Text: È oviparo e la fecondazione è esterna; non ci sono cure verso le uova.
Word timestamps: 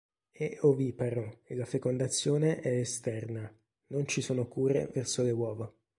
È 0.31 0.57
oviparo 0.61 1.41
e 1.45 1.53
la 1.53 1.67
fecondazione 1.67 2.59
è 2.59 2.69
esterna; 2.69 3.55
non 3.89 4.07
ci 4.07 4.21
sono 4.21 4.47
cure 4.47 4.87
verso 4.91 5.21
le 5.21 5.29
uova. 5.29 5.71